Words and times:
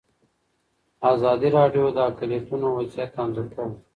ازادي 1.11 1.49
راډیو 1.57 1.85
د 1.95 1.97
اقلیتونه 2.09 2.67
وضعیت 2.77 3.11
انځور 3.23 3.47
کړی. 3.53 3.67